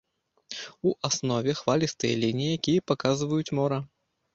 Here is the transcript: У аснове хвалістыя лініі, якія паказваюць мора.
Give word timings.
У 0.91 0.93
аснове 1.11 1.57
хвалістыя 1.61 2.19
лініі, 2.25 2.59
якія 2.59 2.87
паказваюць 2.91 3.55
мора. 3.63 3.85